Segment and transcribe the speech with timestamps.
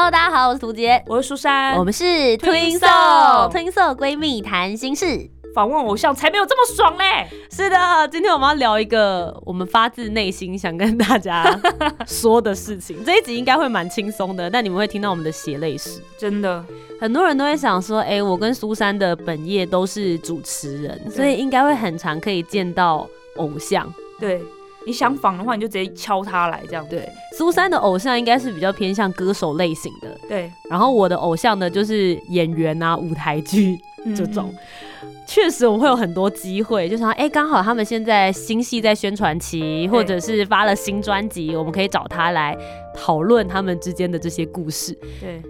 [0.00, 5.28] Hello，大家好，我是涂杰，我是苏珊，我们是 Twin Twin Soul Twin Soul 闺蜜谈心事。
[5.52, 7.26] 访问偶像才没有这么爽嘞！
[7.50, 11.44] 是的，今天我们要聊一个我们发自内心想跟大家
[12.06, 13.04] 说的事情。
[13.04, 16.00] 这一集应该会蛮轻松的，但你们会听到我们的血泪史。
[16.16, 16.64] 真的，
[17.00, 23.04] 很多人都会想说，哎、我跟苏珊的本业都是主持人，所以应该会很常可以见到
[23.34, 23.92] 偶像。
[24.20, 24.40] 对，
[24.88, 26.82] 你想访的话，你就直接敲他来这样。
[26.88, 27.06] 对，
[27.36, 33.78] 苏珊的偶像应该是比较偏向歌手类型的，对，然后我的偶像呢就是演员啊、舞台剧
[34.16, 34.50] 这种。
[35.26, 42.56] 确实，我们会有很多机会，就想哎，刚好他们现在新戏在宣传期，或者是发了新专辑，我们可以找他来
[42.94, 44.98] 讨论他们之间的这些故事。
[45.20, 45.42] 对，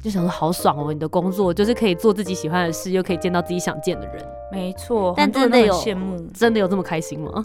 [0.00, 0.92] 就想说好爽哦！
[0.92, 4.24] 你的工作就是可以做自己喜欢的事，又可以见到自己想见的人。
[4.52, 7.44] 没错，但真的有羡慕，真的有这么开心吗？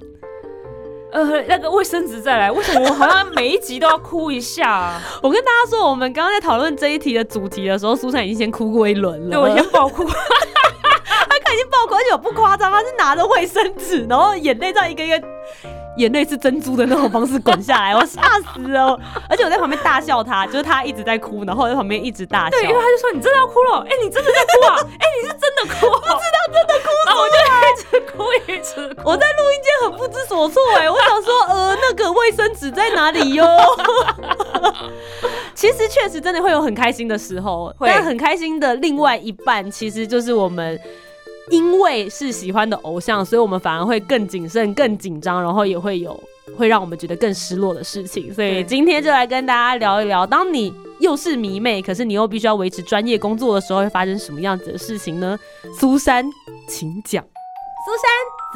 [1.13, 5.01] 呃，那个卫生纸再来，为什么我好像每一集都要哭一下、啊？
[5.21, 9.31] 我跟大家说，我们刚刚在讨论这一题的主题的时候，苏珊已经先哭过一轮了。
[9.31, 10.03] 对，我先爆哭。
[11.53, 15.21] 已经爆哭，而且我不夸张，他是拿着卫生纸，然后眼泪这样一个一个，
[15.97, 18.21] 眼泪是珍珠的那种方式滚下来， 我吓
[18.53, 18.99] 死了。
[19.29, 22.51] 而且我在旁边大笑他，就是他一直在哭，然后我在旁边一直大笑。
[22.51, 29.01] 对，因为他就说你真的要哭了，哎、欸，你真的在哭啊， 哎、欸，你是真的哭， 不知道真的哭，然后我就一直哭一直哭。
[29.09, 33.45] 我在录音间很不知所措，哎，我想说，呃，那个卫生纸在哪里哟？
[35.53, 40.79] 其实确实真的会有很开心的时候，但很开心的另外一半，其实就是我们。
[41.49, 46.17] 因为是喜欢的偶像，所以我们反而会更谨慎、更紧张，然后也会有
[46.57, 48.33] 会让我们觉得更失落的事情。
[48.33, 55.37] 所以今天就来跟大家聊一聊，当你又是迷妹，可是你又必须要维持专业工作的时候，会发生什么样子的事情呢？
[55.79, 56.25] 苏珊，
[56.67, 57.23] 请讲。
[57.23, 57.91] 苏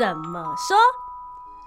[0.05, 0.77] 珊怎么说？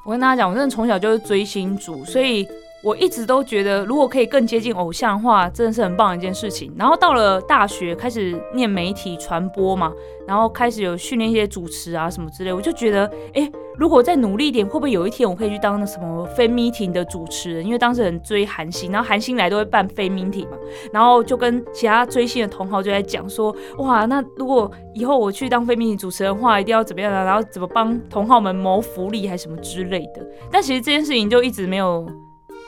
[0.04, 2.48] 我跟大家讲，我真的从小就是追星族，所以。
[2.82, 6.72] 我一直都觉得，如果可以更接近偶像的话，真的是很棒的一件事情。
[6.78, 9.92] 然后到了大学，开始念媒体传播嘛，
[10.26, 13.04] 然后开始有训练一些主持啊什么之类，我就觉得，
[13.34, 17.66] 哎，如果再努力一点，会不会有一天我可以去当那什么非 meeting 的主持人？
[17.66, 20.56] 因为当时很追韩星，然后韩星来都会办非 meeting 嘛，
[20.90, 27.24] 然后就跟其他追星的同好就在讲说，哇，那如果以后我去当非 meeting 主持人的话，一定要怎么样啊？
[27.24, 30.26] 然后怎么帮同好们谋福利还是什么之类的。
[30.50, 32.08] 但其实这件事情就一直没有。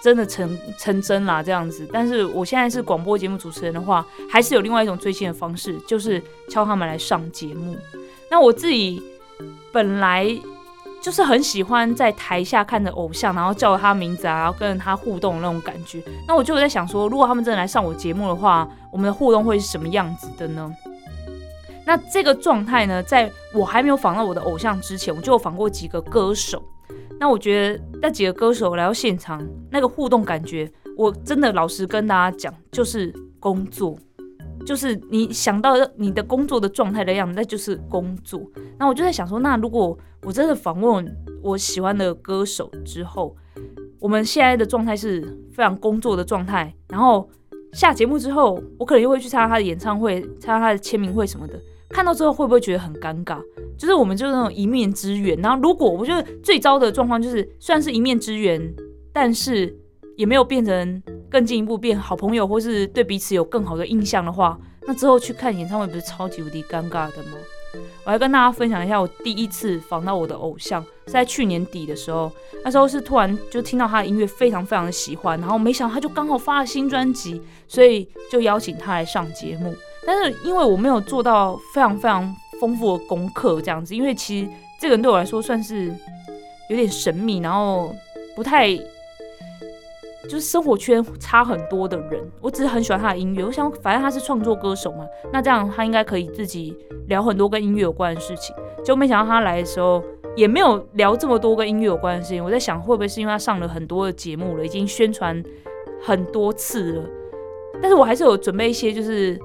[0.03, 1.89] 真的成成真啦，这样子。
[1.93, 6.21] 但是我现在是广播节目主持人的话，还是有另外一种追星的方式，就是
[6.51, 7.77] 敲他们来上节目。
[8.29, 9.01] 那我自己
[9.71, 10.27] 本来
[11.01, 16.03] 就是很喜欢在台下看着偶像，然后叫他名字啊，然后跟他互动那种感觉。
[16.27, 20.73] 那我就在想说，如果他们真的来上我节目的话，我们的互动会是什么样子的呢？
[21.85, 26.63] 那这个状态呢，在我还没有访到我的偶像之前，我就有访过几个歌手。
[27.23, 29.41] 那我觉得那几个歌手来到现场，
[29.71, 33.97] 那个互动感觉，我真的老实跟大家讲，就是工作，
[34.67, 38.43] 就是你想到你的工作的状态的样子，那就是工作。
[38.77, 43.37] 那我就在想说，那如果我真的访问我喜欢的歌手之后，
[44.01, 45.23] 我们现在的状态是
[45.55, 47.31] 非常工作的状态，然后
[47.73, 51.55] 下节目之后，我可能又会去参加他的演唱会、参加他的签名会什么的。
[51.93, 53.39] 看到之后会不会觉得很尴尬？
[53.79, 58.75] 就是我们就是那种一面之缘，然后如果我觉得最糟的状况就是虽然是一面之缘，
[59.13, 59.77] 但是
[60.17, 67.39] 也没有变成更进一步变好朋友，或是对彼此有更好的印象的话，那之后去看演唱会不是超级无敌尴尬的吗？
[68.05, 72.31] 我来跟大家分享一下，我第一次访到我的偶像是在去年底的时候，
[72.65, 79.75] 那时候是突然就听到他的音乐非常非常的喜欢，然后没想到他就刚好发了新专辑，所以就邀请他来上节目。
[80.05, 84.49] 但是因为我没有做到非常非常丰富的功课这样子，因为其实
[84.81, 85.95] 这个人对我来说算是
[86.69, 87.95] 有点神秘，然后
[88.35, 88.75] 不太
[90.25, 92.21] 就是生活圈差很多的人。
[92.41, 96.77] 我只是很喜欢他的音乐，我想反正他是创作歌手嘛，那这样他应该可以自己
[97.07, 98.55] 聊很多跟音乐有关的事情。
[98.85, 100.03] 就没想到他来的时候
[100.35, 102.45] 也没有聊这么多跟音乐有关的事情。
[102.45, 105.41] 我在想会不会是因为他上了很多的节目了，已经宣传
[106.03, 107.05] 很多次了，
[107.81, 109.41] 但是我还是有准备一些就是。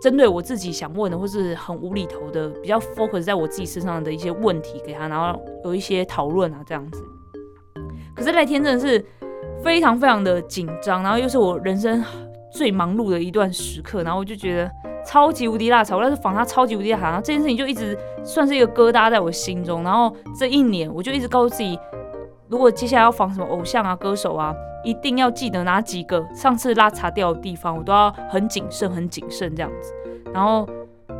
[0.00, 7.02] 针对我自己想问的，或是很无厘头的，比较 focus 在我自己身上的一些问题给他，然后有一些讨论啊，这样子。
[8.14, 9.04] 可是那天真的是
[9.62, 12.04] 非常非常的紧张，然后又是我人生
[12.52, 14.70] 最忙碌的一段时刻，然后我就觉得
[15.06, 19.82] 超级无敌辣炒，我那是仿他超级无敌辣炒，然后这件事情就一直算是一个疙瘩在我心中。
[19.82, 21.78] 然后这一年，我就一直告诉自己，
[22.48, 29.92] 如果接下来要仿什么偶像啊、歌手啊，一定要记得哪几个上次拉茶掉的地方，我都要很谨慎、很谨慎这样子。
[30.32, 30.68] 然后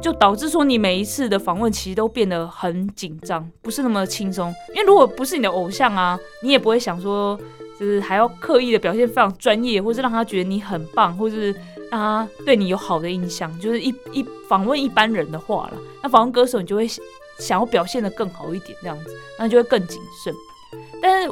[0.00, 4.54] 就导致说，你每一次的访问其实都变得很紧张，不是那么轻松。
[4.74, 7.38] 因为如果不是你的偶像啊，你也不会想说，
[7.80, 11.54] 就是还要刻意的表现非常专业，或是让他觉得你很棒，或是。
[11.90, 15.78] 让他对你有好的印象，就是一一访问一般人的话了。
[16.02, 16.88] 那访问歌手，你就会
[17.38, 20.34] 想要表现的更好一点，这样子，那就会更谨慎。
[21.00, 21.30] 但是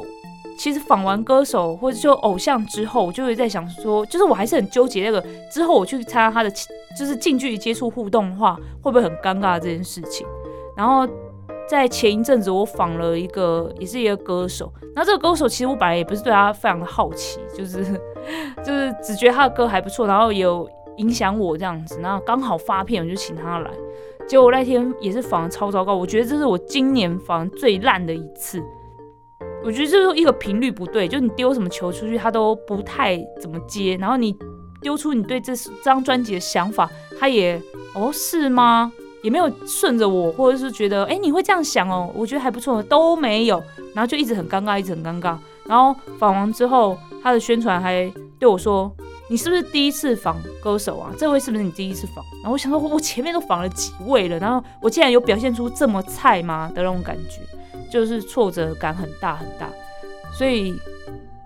[0.59, 6.51] 其实访完歌手或者说偶像之后，我就会在想说，就是我还是很纠结那个之后我去参加他的，
[6.99, 10.27] 就是近距离接触互动的话，会不会很尴尬这件事情？
[10.77, 11.09] 然后。
[11.69, 14.71] 在前一阵子，我访了一个，也是一个歌手。
[14.95, 17.83] 那这个歌手其实我本来也不是对他非常的好奇，就是
[18.63, 21.99] 就是只觉得他的歌还不错，然后有影响我这样子。
[22.03, 23.71] 然后刚好发片，我就请他来。
[24.29, 28.63] 结果那天也是访的超糟糕，我觉得这是我今年访最烂的一次。
[29.65, 33.97] 我觉得就是一个频率不对，就你丢什么球出去，他都不太怎么接。
[33.97, 34.37] 然后你
[34.81, 37.61] 丢出你对这这张专辑的想法，他也
[37.95, 38.93] 哦是吗？
[39.23, 43.63] 也没有顺着我，或者是觉得，哎，你会这样想哦，我觉得还不错，都没有，
[43.95, 45.37] 然后就一直很尴尬，一直很尴尬。
[45.65, 48.93] 然后访完之后，他的宣传还对我说
[49.31, 51.13] ：“你是不是第一次访歌手啊？
[51.17, 57.41] 这位是不是你第一次访？”然后我想说，我前面都访了几位了，然后我竟然有表现出这么菜吗的那种感觉，
[57.93, 59.69] 就是挫折感很大很大。
[60.33, 60.75] 所以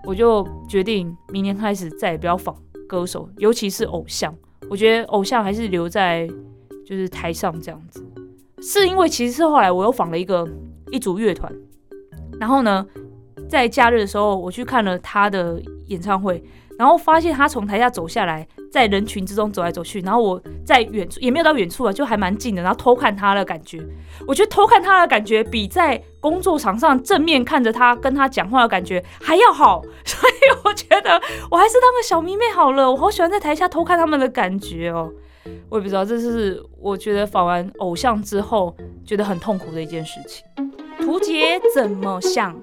[0.05, 2.55] 我就决定明年开始再也不要仿
[2.87, 4.33] 歌手，尤其是偶像。
[4.69, 6.27] 我觉得偶像还是留在。
[6.85, 8.01] 就是台上这样子，
[8.61, 10.47] 是因为其实是后来我又仿了一个
[10.89, 11.53] 一组乐团，
[12.39, 12.87] 然后呢，
[13.49, 16.41] 在假日的时候我去看了他的演唱会，
[16.77, 23.81] 然后发现他从台下走下来，在人群之中走来走去，然后我在远处也没有到远处啊，就还蛮近的，然后偷看他的感觉，
[24.27, 30.33] 我觉得偷看他的感觉比在工作场上正面看着他跟他讲话的感觉还要好，所以
[30.63, 35.11] 我觉得我还是当个小迷妹好了，我好喜欢在台下偷看他们的感觉哦。
[35.69, 38.75] 我也不知道，这是我觉得访完偶像之后
[39.05, 40.45] 觉得很痛苦的一件事情。
[40.99, 42.53] 图杰怎么想？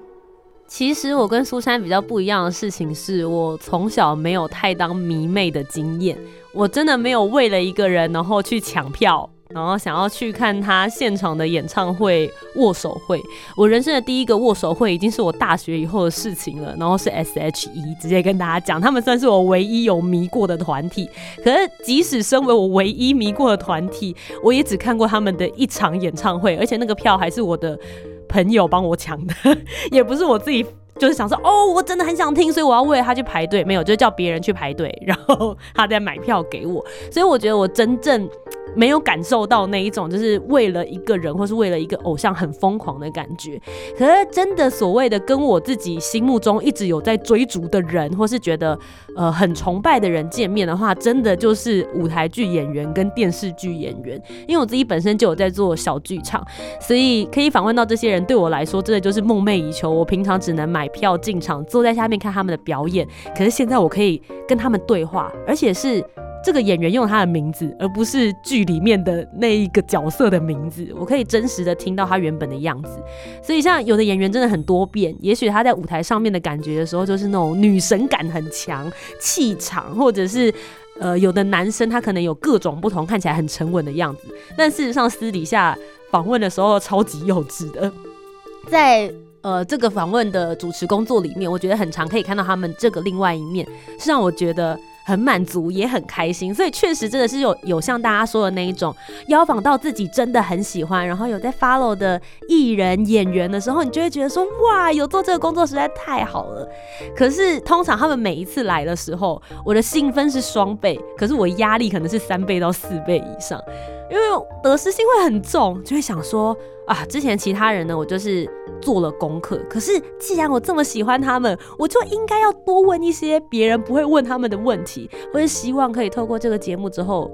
[0.67, 6.17] 其实我跟苏珊比较不一样的事情是，我从小没有太当迷妹的经验，
[6.53, 9.29] 我真的没有为了一个人然后去抢票。
[9.49, 13.21] 然后想要去看他现场的演唱会握手会，
[13.55, 16.75] 我人生的第一个握手会已经是我大学以后的事情了。
[16.79, 21.07] 然后是 S.H.E，直接跟大家讲，他们算是我唯一有迷过的团体。
[21.43, 27.79] 可是即使身为我唯一迷过的团体，我也只看过他们的一场演唱会，而且那个票还是我的
[28.27, 29.33] 朋友帮我抢的，
[29.91, 30.65] 也不是我自己。
[30.97, 33.61] 就是想说，哦，我真的很想听，所以我要为了他去排队。
[33.65, 36.81] 没有，就是叫别人去排队，然后他再买票给我。
[37.11, 38.29] 所以我觉得我真正
[38.75, 43.61] 没有感受到那一种，就是为了一个人或是为了一个偶像很疯狂的感觉。
[43.97, 48.77] 可是真的所谓的跟我自己心目中一直有在追逐的人，或是觉得
[49.15, 54.19] 呃很崇拜的人见面的话，真的就是舞台剧演员跟电视剧演员。
[54.47, 56.43] 因为我自己本身就有在做小剧场，
[56.81, 59.91] 所以可以访问到这些人，对我来说真的就是梦寐以求。
[59.91, 60.89] 我平常只能买。
[60.95, 63.05] 票进场，坐在下面看他们的表演。
[63.37, 66.01] 可是现在我可以跟他们对话，而且是
[66.45, 70.87] 这个演员用他的名字，而不是剧里面的那一个角色的名字。
[70.95, 73.01] 我可以真实的听到他原本的样子。
[73.41, 78.87] 所以像有的演员真的很多变，也许他在舞台上面的感觉的时候，就是那种女神感很强，
[79.19, 80.53] 气场，或者是
[80.99, 84.21] 呃有的男生他可能有各种不同，看起来很沉稳的样子。
[84.55, 85.75] 但事实上私底下
[86.11, 87.91] 访问的时候超级幼稚的，
[88.69, 89.11] 在。
[89.41, 93.63] 呃，这个访问的主持工作里面，我觉得很常可以看到他们这个另外一面，
[93.99, 96.53] 是让我觉得很满足，也很开心。
[96.53, 98.93] 所以确实真的是有有像大家说的那一种，
[99.27, 102.19] 邀访到自己真的很喜欢，然后有在 follow 的
[102.49, 106.67] 艺人演员的时候，你就会觉得说，哇，有做这个工作实在太好了。
[107.15, 113.61] 可是通常他们每一次来的时候，我的兴奋是双倍，可是我压力可能是三倍到四倍以上。
[114.09, 114.23] 因为
[114.63, 118.47] 得失心会很重，就会想说啊，之前其他人呢，我就是
[118.79, 119.59] 做了功课。
[119.69, 127.31] 可是既然我这么喜欢他们，我就应该要多问一些别人不会问他们的问题，或是希望可以透过这个节目之后，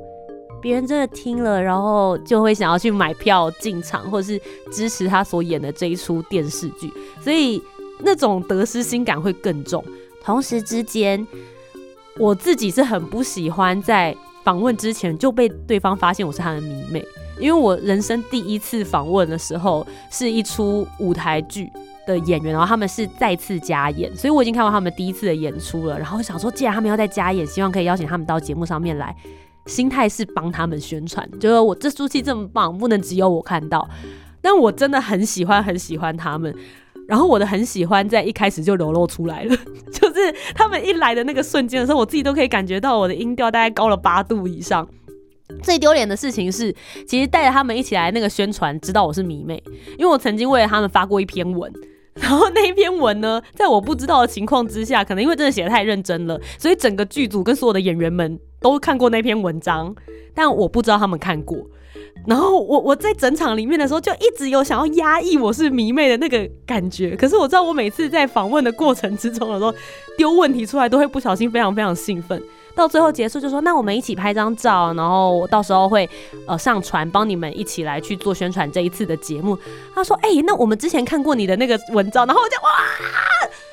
[0.62, 4.40] 别人真的听了，然后就会想要去买票进场，或是
[4.72, 6.92] 支持他所演的这一出电视剧。
[7.22, 7.62] 所以
[8.00, 9.84] 那种得失心感会更重。
[10.24, 11.28] 同时之间，
[12.18, 14.16] 我自己是很不喜欢在。
[14.44, 17.06] 访问之前就被对方发现我是他的迷妹，
[17.40, 21.70] 因为我人生第一次访问的时候是一出舞台剧
[22.08, 25.98] 的演员，然后他们是再次加演，所以我已经看过他们第一次的演出了。
[25.98, 29.16] 然后想说，既然他们要再加演，希望可以邀请他们到节目上面来。
[29.68, 33.88] 心态是帮他们宣传，就是我这出戏这么棒，不能只有我看到。
[34.42, 36.52] 但我真的很喜欢，很喜欢他们。
[37.12, 39.54] 然后我的很喜欢在一开始就流露出来了，
[39.92, 44.88] 就是他们一来的那个瞬间的时候，我自己都可以感觉到我的音调大概高了八度以上。
[45.62, 46.74] 最丢脸的事情是，
[47.06, 49.62] 其实带着他们一起来那个宣传，知道我是迷妹，
[49.98, 51.70] 因为我曾经为了他们发过一篇文。
[52.14, 59.94] 然后那一篇文呢，在我不知道的情况之下，可能因为真的写的太认真了，所以整个剧组跟所有的演员们都看过那篇文章，
[60.34, 61.58] 但我不知道他们看过。
[62.26, 67.16] 然后我我在整场里面的时候，就一直有想要压抑我是迷妹的那个感觉。
[67.16, 69.74] 可是我知道，我每次在访问的过程之中的时候，
[70.18, 72.42] 丢问题出来，都会不小心非常非常兴奋。
[72.74, 76.10] 到最后结束就说，那我们一起拍张照，然后我到时候会
[76.48, 79.58] 呃上传，帮你们一起来去做宣传这一次的节目。
[79.94, 82.70] 他说，哎，那我们之前看过你的那个文章，然后我就哇，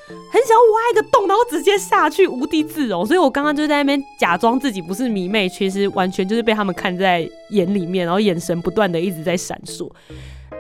[0.09, 3.05] 很想挖一个洞，然后直接下去无地自容。
[3.05, 9.91] 所以我刚刚就在那边假装自己不是迷妹，其实完全就是被他们看在眼里面，然后眼神不断的一直在闪烁。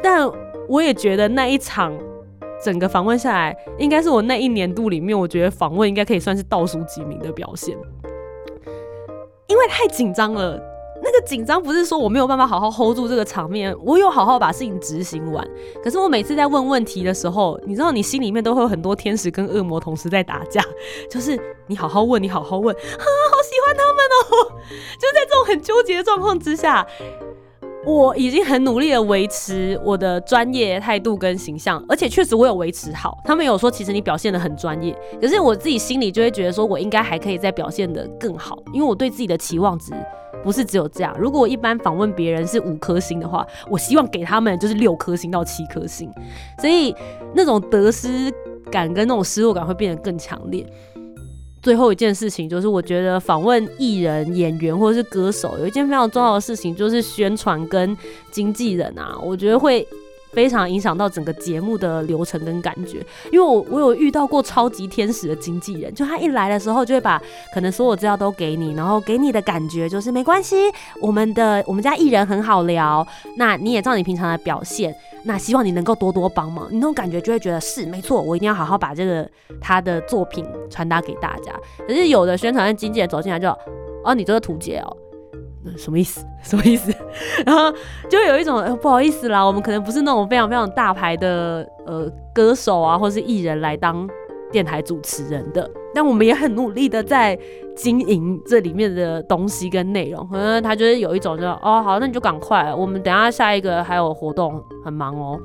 [0.02, 0.31] 但
[0.69, 1.93] 我也觉得那一场
[2.62, 7.76] 整个访问下来，应该是我那一年度里面，我觉得访问应该可以算是倒数几名的表现。
[9.47, 10.61] 因为太紧张了，
[11.02, 15.47] 那个紧张不是说我没有办法好好 hold 住这个场面，我有好好把事情执行完。
[15.83, 20.62] 可是我每次在问问题的时候，你知道，你心里面都会有很多天使跟恶魔同时在打架，
[21.11, 24.52] 就是你好好问，你好好问， 啊，好喜欢他们哦！
[24.99, 26.87] 就在这种很纠结的状况之下。
[27.88, 33.16] 我已经很努力的维持我的专业态度跟形象，而且确实我有维持好。
[33.25, 39.95] 他们有说，其实你表现的很专业，可是我自己心里就会觉得，说我应该还可以再表现的更好，因为我对自己的期望值
[40.45, 41.16] 不是只有这样。
[41.18, 46.12] 如果我一般访问别人是五颗星的话，我希望给他们就是六颗星到七颗星，
[46.61, 46.95] 所以
[47.35, 48.30] 那种得失
[48.71, 50.66] 感跟那种失落感会变得更强烈。
[51.62, 57.97] 最后一件事情就是，我觉得访问艺人、演员或者是歌手，有一件非常重要的事情，就是宣传跟
[58.31, 59.87] 经纪人啊，我觉得会。
[60.33, 67.21] 非常影响到整个节目的流程跟感觉，因为我我有遇到过超级天使的经纪人，就他一来的时候就会把
[67.55, 70.57] 可能所有资料都给你，然后给你的感觉就是没关系，
[71.01, 73.07] 我们的我们家艺人很好聊，
[73.37, 74.95] 那你也照你平常的表现，
[75.25, 79.29] 那希望你能够多多帮忙，你那种感觉就会觉得是没错，我一定要好好把这个
[79.61, 81.53] 他的作品传达给大家。
[81.87, 83.49] 可是有的宣传经纪人走进来就，
[84.05, 84.97] 哦，你这个图解哦。
[85.77, 86.25] 什么意思？
[86.43, 86.93] 什么意思？
[87.45, 87.73] 然后
[88.09, 94.09] 就有一种不好意思啦，我们可能不是那种非常非常大牌的呃歌手啊，或是艺人来当
[94.51, 97.39] 电台主持人的，但我们也很努力的在
[97.77, 100.27] 经营这里面的东西跟内容。
[100.29, 105.39] 可能他就是有一种就哦好，那你就赶快，我们等下下一个还有活动，很忙哦。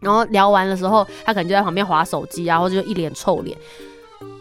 [0.00, 3.56] 然后聊完的时候，他可能就在旁边划手机啊，或者就一脸臭脸。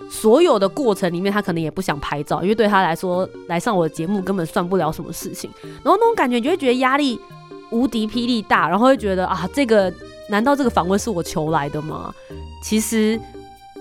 [0.10, 5.50] 所有的过程里面，他可能也不想拍照，因为对他来说，来上我的节目根本算不了什么事情。
[5.62, 7.20] 然后那种感觉，你就会觉得压力
[7.72, 9.92] 无敌霹雳大，然后会觉得啊，这个
[10.30, 12.14] 难道这个访问是我求来的吗？
[12.62, 13.20] 其实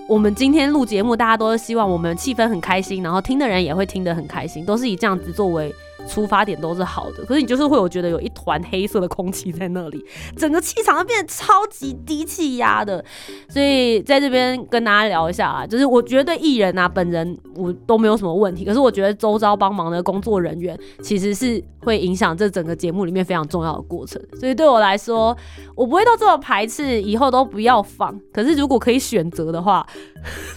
[0.07, 5.75] 我们今天录节目，大家都是希望我们气氛很开心，然后听的人也会听得很开心，都是以这样子作为。
[6.07, 10.05] 出发点都是好的，可是你就是会有觉得有一团黑色的空气在那里，
[10.37, 13.03] 整个气场都变得超级低气压的。
[13.49, 24.21] 所以在这边跟大家聊一下啊，就是我觉得艺人啊本人我都没有什么问题，可是我觉得周遭帮忙的工作人员其实是会影响这整个节目里面非常重要的过程。
[24.39, 25.35] 所以对我来说，
[25.75, 28.15] 我不会到这么排斥，以后都不要放。
[28.31, 29.87] 可是如果可以选择的话，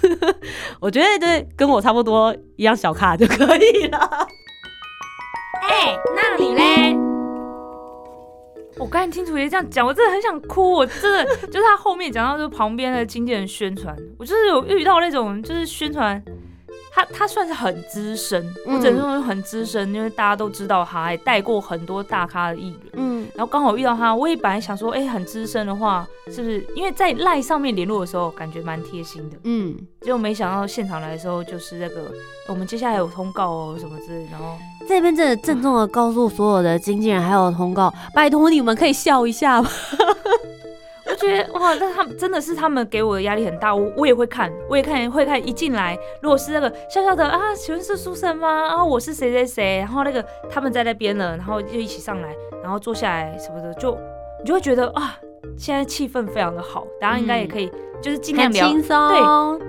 [0.79, 3.97] 我觉得对跟我差不多一样小卡就可以了。
[5.69, 6.95] 哎，那你嘞？
[8.79, 10.71] 我刚才听楚爷这样讲，我真的很想哭。
[10.71, 16.23] 我真的就是他后面讲到，就是旁边的经纪人宣传，我就是有遇到那种就是宣传。
[16.97, 22.93] 他他算是很资深，我只能说很资深，因为大家都知道他还带过很多大咖的艺人。
[22.93, 29.37] 嗯，然后刚好遇到他，我也本来想说，哎，很资深的话，是不是因为在赖上面联络的时候，感觉蛮贴心的。
[29.43, 32.11] 嗯，结果没想到现场来的时候，就是那个
[32.47, 39.69] 我们接下来有通告哦什么之类，然后这边真的郑重的告诉所有的经纪人还有通告，拜托你们可以笑一下吗？
[41.17, 45.37] 我觉得哇，那他们真的是他们给我的压力很大，我我也会看，我也看会看。
[45.47, 48.67] 一进来，如果是那个笑笑的啊，请问是书生吗？
[48.67, 53.97] 啊，我是谁谁谁，然后那个他们在那边了，然后就一起上来，然后坐下来什么的，就
[54.39, 55.17] 你就会觉得啊，
[55.57, 57.71] 现在气氛非常的好，大家应该也可以
[58.01, 58.69] 就是尽量聊。
[58.69, 59.19] 对，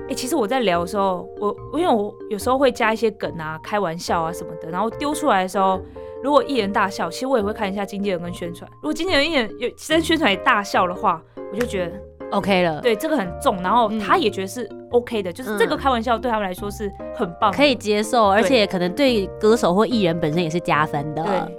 [0.09, 5.81] 哎，其实我在聊的时候，我因为我有时候会加一些梗啊，开玩笑啊什么的，然后丢出来的时候。
[6.23, 8.71] 如果艺人大笑，其实我也会看一下经纪人跟宣传。
[8.77, 11.23] 如果经纪人艺人有在宣传也大笑的话，
[11.53, 11.93] 我就觉得
[12.31, 12.81] OK 了。
[12.81, 21.23] 对，这个很重，然后他也觉得是 OK 的，就是这个开玩笑对他们来说是很棒，可以接受，而且可能对歌手或艺人本身也是加分的。
[21.23, 21.57] 对，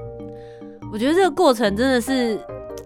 [0.91, 2.39] 我觉得这个过程真的是。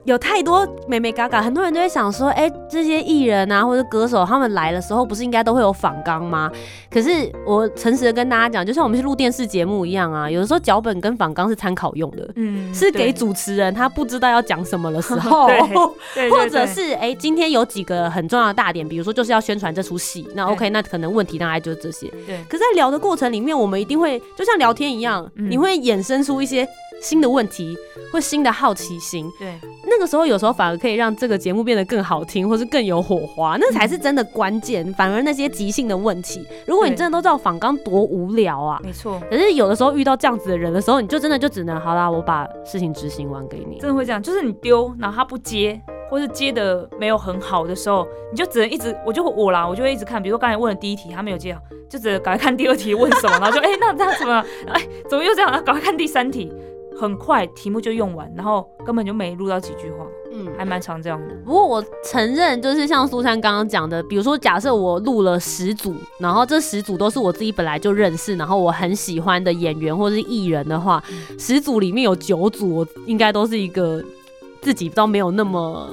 [0.05, 6.51] 有太多美美嘎嘎，很多人都会想说，哎，这些艺人啊或者歌手，他们来的时候不是应该都会有仿纲吗？
[6.91, 15.47] 可是我诚实的跟大家讲，就像我们去录电视节目一样啊，有的时候脚本跟仿纲是参考用的，嗯，是给主持人他不知道要讲什么的时候，
[16.31, 22.07] 或者是哎，今天有几个很重要的大点，比如说就是要宣传这出戏，那 OK，那可能问题大概就是这些。
[22.25, 26.67] 对，可在聊的过程里面，我们一定会就像聊天一样，你会衍生出一些。
[27.03, 27.77] 新的问题
[28.11, 34.91] 或新的好奇心，对，那个时候有时候反而可以让这个节目变得更好听，或是更有火花，那才是真的关键。
[34.93, 39.21] 反而那些即兴的问题，如果你真的都知道仿纲多无聊啊，没错。
[39.29, 43.79] 可是有的时候遇到这样子的人的时候，你就真的就只能好啦，我把事情执行完给你。
[43.79, 45.79] 真的会这样，就是你丢，然后他不接，
[46.09, 50.23] 或是接的没有很好的时候，你就只能一直，我就我啦，我就会一直看。
[50.23, 54.45] 比如说刚才问的第一题，他没有接好，就只能赶快看第二题问什么，然后就哎，那这样怎么？
[54.67, 55.51] 哎，怎么又这样？
[55.63, 56.51] 赶快看第三题。
[56.99, 61.35] 很快题目就用完，然后根本就没录到几句话，嗯，还蛮常这样的。
[61.45, 71.03] 不过我承认，就是像苏珊刚刚讲的，比如说假设我录了十组，然后这十组都是我自己本来就认识，然后我很喜欢的演员或者是艺人的话，
[71.37, 74.03] 十组里面有九组我应该都是一个
[74.61, 75.89] 自己都没有那么。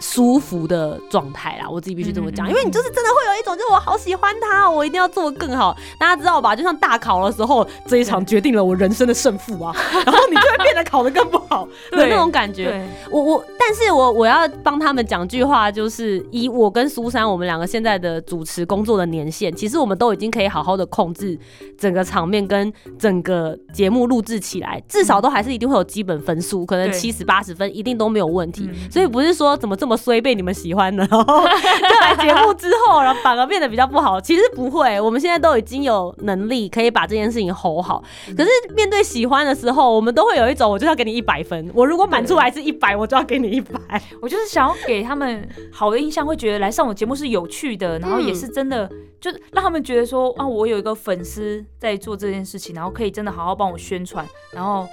[0.00, 5.76] 舒服的状态啦，我自己必须这么讲，因为你就是真的会有一种，就是我好喜欢他，我一定要做的更好。
[5.98, 6.54] 大家知道吧？
[6.54, 9.74] 就像大考的时候，这一场决定了我人生的胜负啊，
[10.04, 12.86] 然后你就会变得考得更不好 的那种感觉。
[13.10, 21.38] 我我，但是我我要帮他们讲句话，就是以我跟苏珊我们两个现在的主持工作的年限，其实我们都已经可以好好的控制
[21.78, 28.68] 整个场面跟整个节目录制起来，至少都还是一定会有基本分数，可能七十八十分一定都没有问题。
[28.90, 34.20] 所以不是说怎么这这么衰被你们喜欢了，然后 就来节目之后，然后反而变得比较不好。
[34.20, 38.02] 其实不会，我们现在都已经有能力可以把这件事情吼好。
[38.36, 41.70] 可是面对喜欢的时候，我们都会有一种，我就要给你一百分。
[41.72, 43.78] 我如果满出来是一百，我就要给你一百。
[44.20, 54.84] 我就是想要给他们好的印象，会觉得来上我节目是有趣的，然后也是真的，就是让他们觉得说啊，我有一个粉丝在做这件事情，然后可以真的好好帮我宣传，然后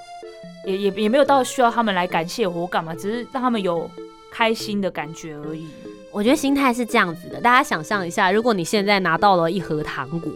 [0.68, 3.90] 也也也没有到需要他们来感谢我干嘛，只是让他们有。
[4.34, 5.68] 开心的感觉而已。
[6.14, 10.32] 我觉得心态是这样子的，大家想象一下，如果你现在拿到了一盒糖果，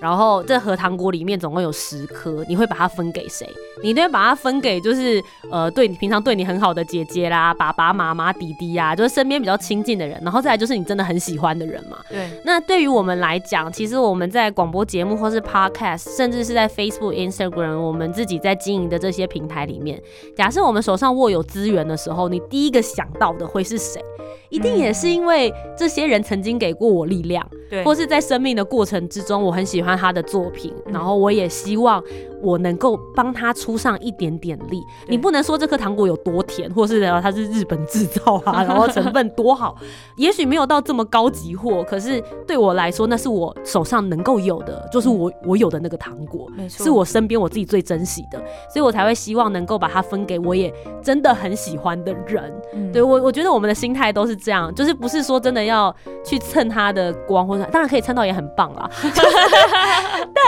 [0.00, 3.48] 然后这盒糖果里面总共有十颗，你会把它分给谁？
[3.82, 11.98] 你都会把它分给就是呃，对你平常对你很好的姐姐啦、爸爸妈妈、弟弟呀，就是身边比较亲近的人，然后再来就是你真的很喜欢的人嘛。
[12.08, 12.28] 对。
[12.44, 20.02] 那对于我们来讲，其实我们在广播节目或是 Podcast，甚至是在 Facebook、Instagram，我们自己在经营的这些平台里面，
[20.36, 24.02] 假设我们手上握有资源的时候，你第一个想到的会是谁？
[24.50, 32.02] 一定也是因为这些人曾经给过我力量，对，或是在生命的过程之中，我很喜欢他的作品，然后我也希望
[32.42, 34.82] 我能够帮他出上一点点力。
[35.08, 39.76] 你不能说这颗糖果有多甜，或是它是日本制造啊， 然后成分多好，
[40.16, 52.52] 也许没有到这么高级货，可是对我来说，那是我手上能够有的，就是我我有的那个糖果，是我身边我自己最珍惜的，所以我才会希望能够把它分给我也真的很喜欢的人。
[52.92, 54.39] 对我，我觉得我们的心态都是。
[54.42, 58.90] 这样就是不是说真的要去蹭他的光，或者当然可以蹭到也很棒啦。
[59.02, 59.12] 但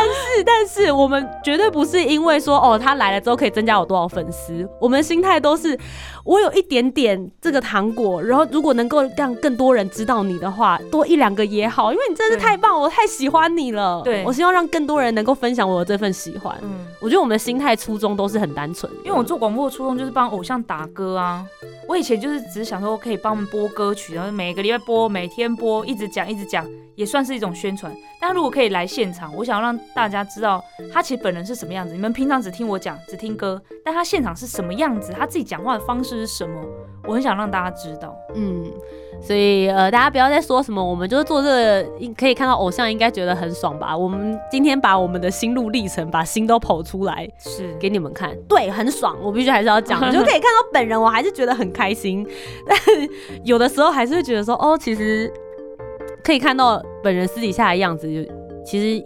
[0.09, 5.79] 是但是我们绝对不是因为说哦他来了之后可以增加我多少粉丝，我们的心态都是
[6.25, 14.01] 我有一点点这个糖果，然后如果能够让更多人知道你的话，多一两个也好，因为你真是太棒，我太喜欢你了。
[14.03, 16.57] 对，我希望让更多人能够分享我的这份喜欢。
[16.63, 21.45] 嗯，我觉得我们的心态初衷都是很单纯，因为我做广播的初衷就是帮偶像打歌啊。
[21.89, 26.65] 我以前就是只是想说可以帮我们播歌歌曲，然后每个礼拜播，每天播，一直讲一直讲，
[26.95, 27.93] 也算是一种宣传。
[28.21, 31.93] 但如果可以来现场，我想让大家知道他其实本人是什么样子。
[31.93, 36.65] 你们平常只听我讲，只听歌，但他现场是什么样子，他自己讲话的方式是什么，
[37.09, 38.17] 我很想让大家知道。
[38.37, 38.71] 嗯。
[39.25, 43.97] 所以呃，大家不要再说什么，我们就是做这个，可以看到偶像应该觉得很爽吧？
[43.97, 49.17] 我们今天把我们的心路历程，把心都剖出来，是给你们看，对，很爽。
[49.23, 52.27] 我必须还是要讲，就可以看到本人，我还是觉得很开心。
[52.67, 52.77] 但
[53.45, 55.33] 有的时候还是会觉得说，哦，其实
[56.25, 58.33] 可以看到本人私底下的样子，就
[58.67, 59.05] 其实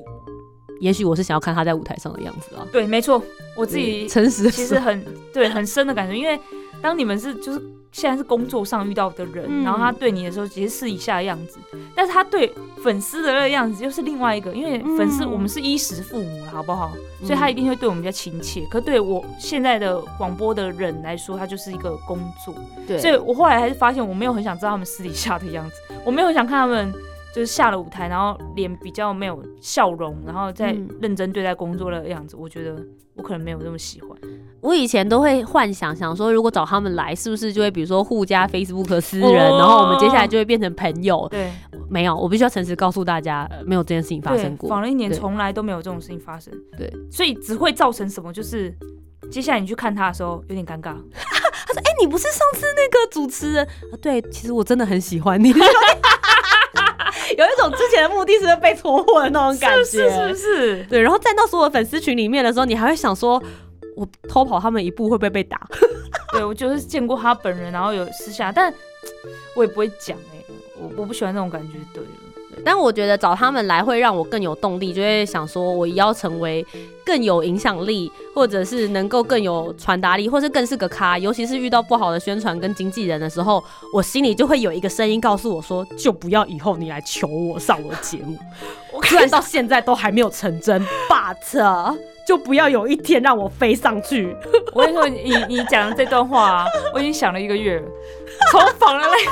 [0.80, 2.66] 也许我是想要看他在舞台上的样子啊。
[2.72, 3.22] 对，没错，
[3.54, 6.40] 我自己诚实，其实很对，很深的感觉，因为
[6.86, 7.60] 当你们是就是。
[7.92, 11.58] 现在是工作上遇到的人，然后他对你的时候，其实私底下的样子，
[11.94, 16.92] 但是他对粉丝的那个样子又是另外一个，因为粉丝我们是衣食父母了，好不好？
[17.24, 18.60] 所以他一定会对我们比较亲切。
[18.70, 22.54] 可对我现在的广播的人来说，他就是一个工作。
[22.86, 26.92] 对，所以我后来还是发现，我没有很想知道他们私底下的样子，我没有很想看他们。
[27.36, 32.82] 就是下了舞台，然后脸比较没有笑容，然后再认真对待工作的样子，我觉得
[33.14, 34.10] 我可能没有那么喜欢。
[34.62, 41.28] 我以前都会幻想，想说如果找他们来，是不是就会比如说互加 Facebook 私人，然后我们接下来就会变成朋友？
[41.30, 41.52] 对，
[41.90, 44.70] 没有，我必须要诚实告诉大家，没有这件事情发生过。
[44.70, 46.50] 访了一年，从来都没有这种事情发生。
[46.78, 48.32] 对，所以只会造成什么？
[48.32, 48.74] 就是
[49.30, 50.94] 接下来你去看他的时候有点尴尬。
[51.66, 53.68] 他说：“哎，你不是上次那个主持人？
[54.00, 55.52] 对，其实我真的很喜欢你。
[57.36, 61.00] ”有一种之前的目的是被戳破的那种感觉，是是是，对。
[61.00, 63.42] 然后站到所有粉丝群里面的时候，你还会想说，
[63.96, 65.60] 我偷跑他们一步会不会被打？
[66.32, 68.72] 对我就是见过他本人，然后有私下，但
[69.54, 70.44] 我也不会讲哎，
[70.78, 72.02] 我我不喜欢那种感觉，对。
[72.66, 76.66] 但我觉得找他们来会让我更有动力，就会想说，我要成为
[77.04, 81.16] 更有影响力，或者是能够更有传达力，或是更是个咖。
[81.16, 83.62] 尤其是遇到不好的宣传跟经纪人的时候，
[83.94, 88.36] 我心里就会有一个声音告诉我说，就不要以后你来求我上我的节目。
[89.04, 91.94] 虽然到现在都还没有成真，but
[92.26, 94.36] 就不要有一天让我飞上去。
[94.74, 97.88] 我跟你说，你你讲的这段话，我已经想了一个月了，
[98.50, 99.30] 从访了那个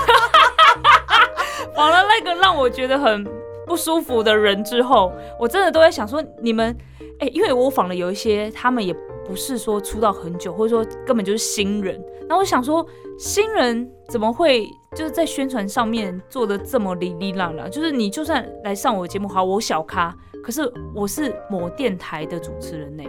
[1.75, 3.27] 访了那个让我觉得很
[3.67, 6.77] 不舒服的人之后，我真的都在想说，你们
[7.19, 8.95] 哎，因为我访了有一些，他们也
[9.27, 12.01] 不是说出道很久，或者说根本就是新人。
[12.29, 12.87] 那我想说，
[13.19, 17.69] 新人怎么会就是在宣传上面做的这么哩哩啦啦？
[17.69, 20.15] 就是你就算来上我的节目，好，我小咖。
[20.45, 23.03] 可是我是某电台的主持人呢，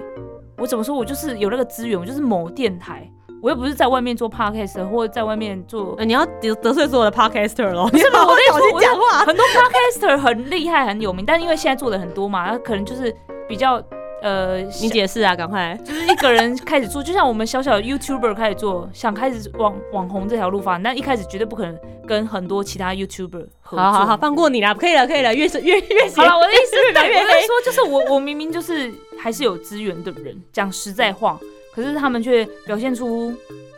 [0.57, 0.95] 我怎么说？
[0.95, 5.97] 我就是有那个资源，我就是某电台，我又不是在外面做 podcast 或者在外面做。
[6.05, 7.89] 你要得得罪所有的 podcaster 咯？
[7.91, 8.23] 不是吧？
[8.25, 13.13] 我在说讲话，很多 podcaster 很厉害很有名，但因为现在做的很多嘛，他可能就是
[13.49, 13.83] 比较。
[14.25, 15.79] 呃，你解释啊，赶快！
[15.85, 23.79] 就是一个人开始做，就像我们小小的 YouTuber 开始做，想开始往网红这条路发展，但一开始绝对不可能跟很多其他 YouTuber 合作。
[23.79, 26.37] 好好好，放过你啦，可以了，可以了，越越越好了。
[26.39, 31.39] 我的意思是，越说就是我我明明就是还是有资源的人，讲实在话，
[31.71, 33.31] 可是他们却表现出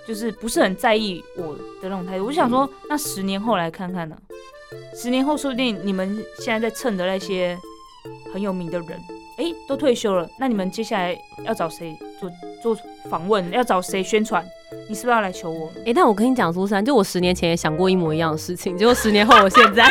[0.08, 2.24] 就是不是很在意我的那种态度。
[2.24, 4.16] 我就想说，那十年后来看看呢？
[4.96, 7.58] 十年后说不定你们现在在蹭的那些
[8.34, 8.88] 很有名的人。
[9.38, 12.30] 哎，都退休了，那你们接下来要找谁做
[12.62, 12.78] 做
[13.10, 13.50] 访问？
[13.52, 14.43] 要找谁宣传？
[14.89, 15.71] 你是不是要来求我？
[15.86, 19.88] 哎，但我跟你讲，苏珊，就我十年前也想过一模一样的事情，结果十年后我现在。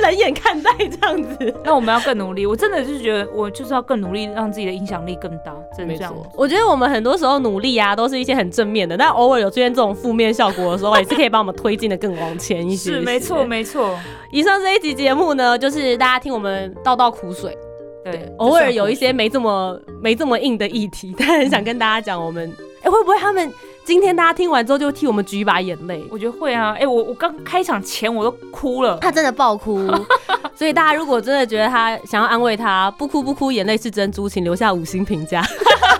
[0.00, 2.46] 冷眼看待这样子， 那我们要更努力。
[2.46, 5.54] 我真的就是觉得，我就是要更努力，让自己的影响力更大。
[5.76, 6.14] 真的这样。
[6.34, 12.92] 我觉得我们很多时候努力啊，都是一些很正面的，但偶尔有出现这种负面效果的时候，也是可以把我们推进的更往前一些。
[12.92, 13.98] 是，没错，没错。
[14.32, 17.56] 以上这一集节目呢，就是大家听我们倒倒苦水。
[18.02, 22.50] 对，偶尔有一些没这么没这么硬的议题，但很想跟大家讲，我们
[22.82, 23.52] 哎，会不会他们？
[23.84, 26.76] 今天大家听完之后就替我们举一把眼泪，我觉得会啊！
[26.78, 29.90] 哎，我我刚开场前我都哭了，他真的爆哭，
[30.54, 35.42] 所以大家如果真的觉得他想要安慰他，不哭不哭，眼泪是珍珠，请留下五星评价，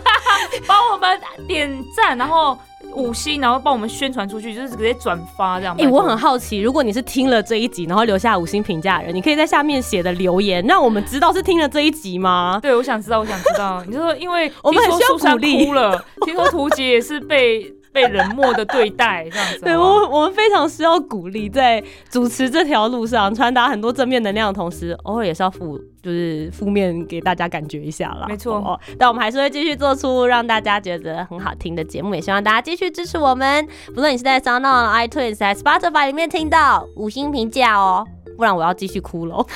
[0.66, 2.56] 帮我们点赞，然后。
[2.94, 5.76] 五星，然后帮我们宣传出去，就是直接转发这样。
[5.78, 12.58] 哎，我很好奇，如果你是听了这一集，然后留下五星评价的人，你可以在下面写的留言，让我们知道是听了这一集吗？
[12.60, 13.82] 对，我想知道，我想知道。
[13.86, 15.66] 你就说，因为 我们很需要鼓励。
[15.66, 17.72] 哭了，听说图杰也是被。
[17.92, 19.60] 被冷漠的对待，这样子。
[19.60, 28.26] 对我，我们非常需要鼓励，在主持这条路上传达很多正面能量的同时，偶尔也是要负，就是负面给大家感觉一下啦。
[28.28, 33.66] 没错，但我们还是会继续做出让大家觉得很好听的节目，也希望大家继续支持我们。
[33.94, 38.06] 不论你是在 Sound、iTunes、在 Spotify 里面听到五星评价哦。
[38.40, 39.46] 不然我要继续哭了。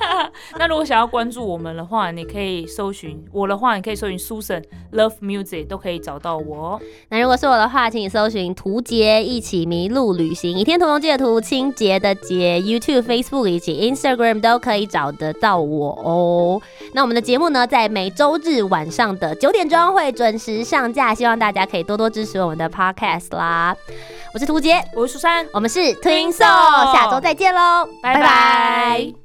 [0.58, 6.80] 那如果想要关注我们的话，你可以搜寻我的话，你可以搜寻 Susan Love Music 都可以找到我。
[7.10, 16.62] 那如果是我的话，请你搜寻图杰一起迷路旅行，倚天屠龙记的图，清洁的洁，YouTube、Facebook 以及 Instagram 都可以找得到我哦。
[16.94, 23.76] 那我们的节目呢，在每周日晚上的九点钟会准时上架，希望大家可以多多支持我们的 Podcast 啦。
[24.32, 29.19] 我是图杰，我是苏珊，我们是 Twin Soul，下周再见喽，拜拜拜。